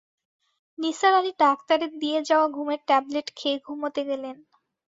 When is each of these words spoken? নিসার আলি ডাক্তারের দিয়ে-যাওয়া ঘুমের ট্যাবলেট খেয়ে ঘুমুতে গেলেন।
নিসার 0.79 1.13
আলি 1.13 1.31
ডাক্তারের 1.39 1.91
দিয়ে-যাওয়া 1.99 2.47
ঘুমের 2.49 2.81
ট্যাবলেট 2.87 3.27
খেয়ে 3.35 3.57
ঘুমুতে 3.65 4.01
গেলেন। 4.09 4.35